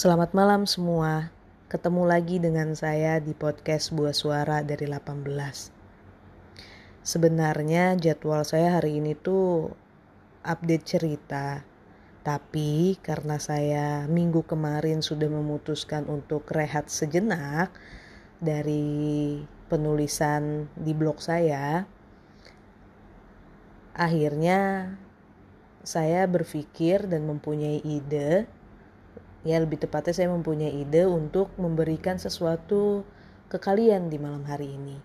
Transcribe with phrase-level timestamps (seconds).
[0.00, 1.28] Selamat malam semua.
[1.68, 5.28] Ketemu lagi dengan saya di podcast Buah Suara dari 18.
[7.04, 9.68] Sebenarnya jadwal saya hari ini tuh
[10.40, 11.68] update cerita.
[12.24, 17.68] Tapi karena saya minggu kemarin sudah memutuskan untuk rehat sejenak
[18.40, 19.36] dari
[19.68, 21.84] penulisan di blog saya,
[23.92, 24.96] akhirnya
[25.84, 28.48] saya berpikir dan mempunyai ide
[29.46, 33.02] ya lebih tepatnya saya mempunyai ide untuk memberikan sesuatu
[33.48, 35.00] ke kalian di malam hari ini.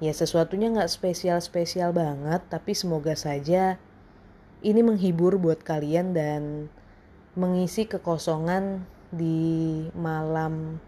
[0.00, 3.76] Ya sesuatunya nggak spesial-spesial banget, tapi semoga saja
[4.60, 6.72] ini menghibur buat kalian dan
[7.36, 10.80] mengisi kekosongan di malam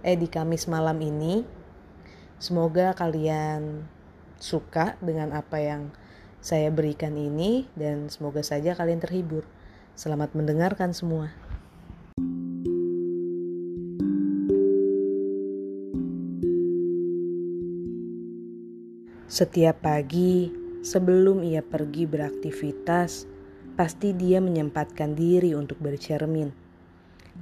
[0.00, 1.44] eh di Kamis malam ini.
[2.40, 3.84] Semoga kalian
[4.40, 5.92] suka dengan apa yang
[6.40, 9.44] saya berikan ini dan semoga saja kalian terhibur.
[9.92, 11.49] Selamat mendengarkan semua.
[19.30, 20.50] Setiap pagi,
[20.82, 23.30] sebelum ia pergi beraktivitas,
[23.78, 26.50] pasti dia menyempatkan diri untuk bercermin.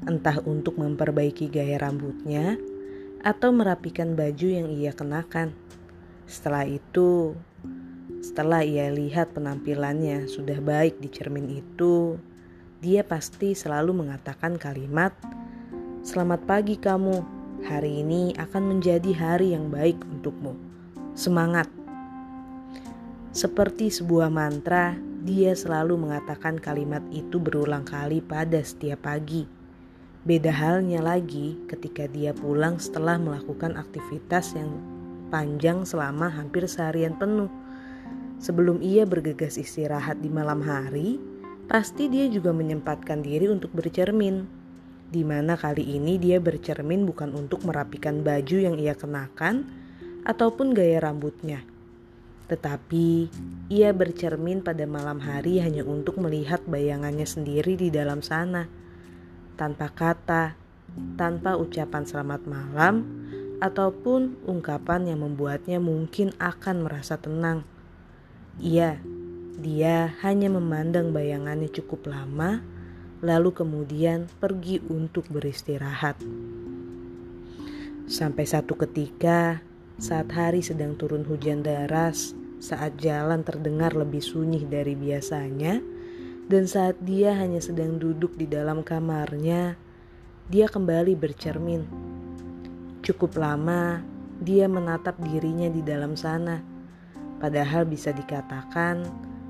[0.05, 2.61] Entah untuk memperbaiki gaya rambutnya
[3.25, 5.57] atau merapikan baju yang ia kenakan.
[6.29, 7.33] Setelah itu,
[8.21, 12.21] setelah ia lihat penampilannya sudah baik di cermin itu,
[12.85, 15.17] dia pasti selalu mengatakan kalimat,
[16.05, 17.25] "Selamat pagi kamu.
[17.65, 20.53] Hari ini akan menjadi hari yang baik untukmu.
[21.17, 21.78] Semangat!"
[23.29, 29.45] Seperti sebuah mantra, dia selalu mengatakan kalimat itu berulang kali pada setiap pagi.
[30.25, 34.81] Beda halnya lagi ketika dia pulang setelah melakukan aktivitas yang
[35.29, 37.53] panjang selama hampir seharian penuh.
[38.41, 41.21] Sebelum ia bergegas istirahat di malam hari,
[41.69, 44.49] pasti dia juga menyempatkan diri untuk bercermin.
[45.13, 49.69] Di mana kali ini dia bercermin bukan untuk merapikan baju yang ia kenakan
[50.25, 51.61] ataupun gaya rambutnya
[52.49, 53.29] tetapi
[53.69, 58.65] ia bercermin pada malam hari hanya untuk melihat bayangannya sendiri di dalam sana,
[59.61, 60.57] tanpa kata,
[61.21, 63.05] tanpa ucapan selamat malam,
[63.61, 67.69] ataupun ungkapan yang membuatnya mungkin akan merasa tenang.
[68.59, 68.97] Iya,
[69.61, 72.65] dia hanya memandang bayangannya cukup lama,
[73.21, 76.17] lalu kemudian pergi untuk beristirahat.
[78.09, 79.61] Sampai satu ketika,
[79.99, 82.31] saat hari sedang turun hujan deras,
[82.63, 85.83] saat jalan terdengar lebih sunyi dari biasanya,
[86.47, 89.75] dan saat dia hanya sedang duduk di dalam kamarnya,
[90.47, 91.83] dia kembali bercermin.
[93.03, 93.99] Cukup lama
[94.39, 96.63] dia menatap dirinya di dalam sana,
[97.43, 99.03] padahal bisa dikatakan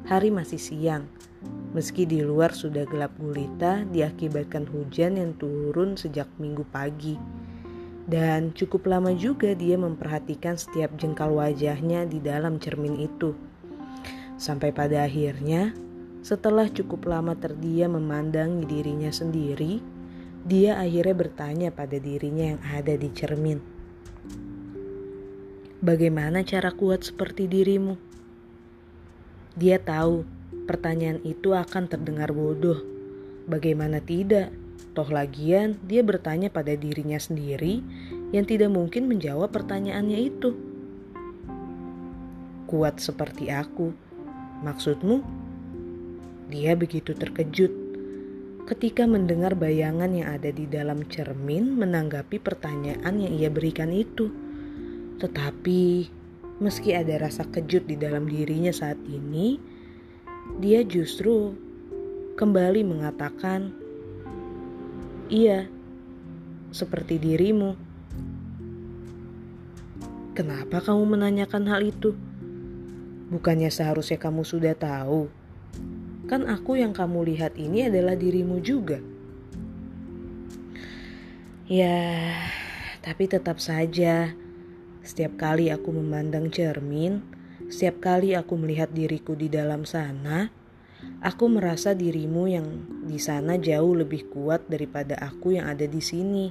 [0.09, 1.05] hari masih siang.
[1.77, 7.21] Meski di luar sudah gelap gulita diakibatkan hujan yang turun sejak minggu pagi.
[8.09, 13.37] Dan cukup lama juga dia memperhatikan setiap jengkal wajahnya di dalam cermin itu.
[14.41, 15.77] Sampai pada akhirnya,
[16.25, 19.85] setelah cukup lama terdiam memandangi dirinya sendiri,
[20.49, 23.61] dia akhirnya bertanya pada dirinya yang ada di cermin.
[25.85, 27.95] Bagaimana cara kuat seperti dirimu?
[29.53, 30.25] Dia tahu
[30.65, 32.81] pertanyaan itu akan terdengar bodoh.
[33.45, 34.49] Bagaimana tidak?
[34.97, 37.81] Toh lagian dia bertanya pada dirinya sendiri
[38.33, 40.51] yang tidak mungkin menjawab pertanyaannya itu.
[42.69, 43.93] Kuat seperti aku,
[44.65, 45.25] maksudmu?
[46.49, 47.89] Dia begitu terkejut
[48.69, 54.29] ketika mendengar bayangan yang ada di dalam cermin menanggapi pertanyaan yang ia berikan itu.
[55.17, 55.83] Tetapi
[56.61, 59.57] meski ada rasa kejut di dalam dirinya saat ini,
[60.61, 61.57] dia justru
[62.37, 63.73] kembali mengatakan
[65.29, 65.69] Iya,
[66.73, 67.77] seperti dirimu.
[70.33, 72.17] Kenapa kamu menanyakan hal itu?
[73.29, 75.29] Bukannya seharusnya kamu sudah tahu.
[76.33, 79.05] Kan aku yang kamu lihat ini adalah dirimu juga.
[81.69, 82.33] Ya,
[83.05, 84.33] tapi tetap saja
[85.05, 87.21] setiap kali aku memandang cermin,
[87.69, 90.49] setiap kali aku melihat diriku di dalam sana,
[91.19, 92.67] Aku merasa dirimu yang
[93.07, 96.51] di sana jauh lebih kuat daripada aku yang ada di sini.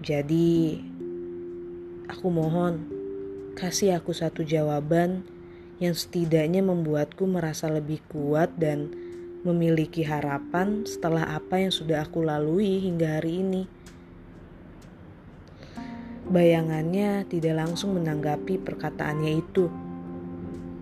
[0.00, 0.76] Jadi,
[2.08, 2.84] aku mohon
[3.56, 5.24] kasih aku satu jawaban
[5.80, 8.92] yang setidaknya membuatku merasa lebih kuat dan
[9.40, 13.62] memiliki harapan setelah apa yang sudah aku lalui hingga hari ini.
[16.28, 19.68] Bayangannya tidak langsung menanggapi perkataannya itu.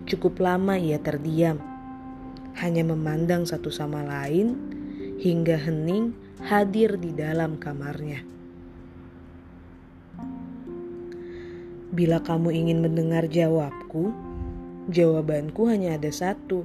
[0.07, 1.70] Cukup lama ia terdiam
[2.59, 4.57] hanya memandang satu sama lain
[5.21, 6.11] hingga hening
[6.41, 8.25] hadir di dalam kamarnya.
[11.91, 14.15] Bila kamu ingin mendengar jawabku,
[14.87, 16.63] jawabanku hanya ada satu,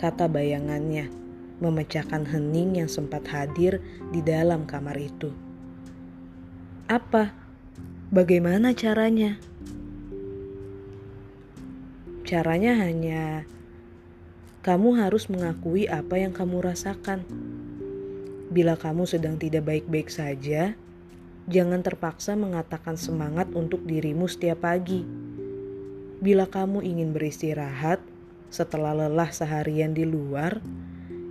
[0.00, 1.12] kata bayangannya,
[1.60, 5.30] memecahkan hening yang sempat hadir di dalam kamar itu.
[6.88, 7.36] Apa?
[8.10, 9.36] Bagaimana caranya?
[12.24, 13.44] Caranya hanya
[14.64, 17.20] kamu harus mengakui apa yang kamu rasakan.
[18.48, 20.72] Bila kamu sedang tidak baik-baik saja,
[21.44, 25.04] Jangan terpaksa mengatakan semangat untuk dirimu setiap pagi.
[26.24, 28.00] Bila kamu ingin beristirahat
[28.48, 30.64] setelah lelah seharian di luar,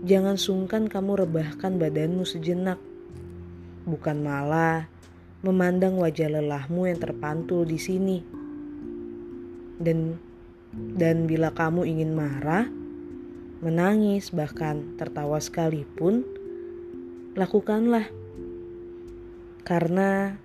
[0.05, 2.77] jangan sungkan kamu rebahkan badanmu sejenak.
[3.89, 4.85] Bukan malah
[5.41, 8.21] memandang wajah lelahmu yang terpantul di sini.
[9.81, 10.21] Dan
[10.93, 12.69] dan bila kamu ingin marah,
[13.63, 16.27] menangis bahkan tertawa sekalipun,
[17.39, 18.11] lakukanlah
[19.63, 20.35] karena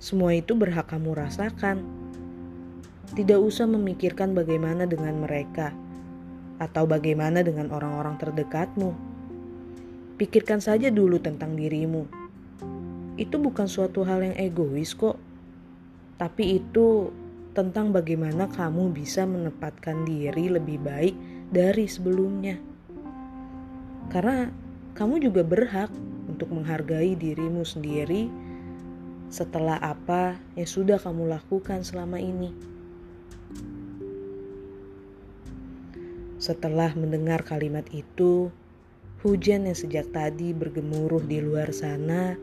[0.00, 1.84] semua itu berhak kamu rasakan.
[3.12, 5.70] Tidak usah memikirkan bagaimana dengan mereka
[6.56, 8.90] atau bagaimana dengan orang-orang terdekatmu.
[10.16, 12.08] Pikirkan saja dulu tentang dirimu.
[13.20, 15.20] Itu bukan suatu hal yang egois kok.
[16.16, 17.12] Tapi itu
[17.54, 21.14] tentang bagaimana kamu bisa menempatkan diri lebih baik
[21.50, 22.60] dari sebelumnya.
[24.12, 24.48] Karena
[24.94, 25.90] kamu juga berhak
[26.30, 28.30] untuk menghargai dirimu sendiri
[29.32, 32.54] setelah apa yang sudah kamu lakukan selama ini.
[36.38, 38.52] Setelah mendengar kalimat itu,
[39.24, 42.36] hujan yang sejak tadi bergemuruh di luar sana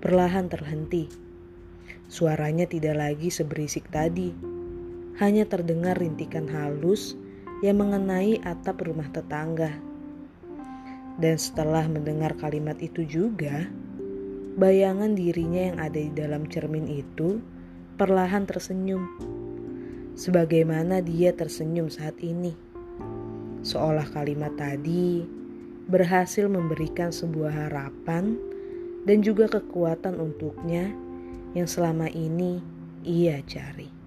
[0.00, 1.10] perlahan terhenti.
[2.08, 4.32] Suaranya tidak lagi seberisik tadi,
[5.20, 7.19] hanya terdengar rintikan halus
[7.60, 9.72] yang mengenai atap rumah tetangga.
[11.20, 13.68] Dan setelah mendengar kalimat itu juga,
[14.50, 17.38] Bayangan dirinya yang ada di dalam cermin itu
[17.94, 19.06] perlahan tersenyum,
[20.18, 22.50] sebagaimana dia tersenyum saat ini.
[23.62, 25.22] Seolah kalimat tadi
[25.86, 28.36] berhasil memberikan sebuah harapan
[29.06, 30.90] dan juga kekuatan untuknya
[31.54, 32.58] yang selama ini
[33.06, 33.99] ia cari.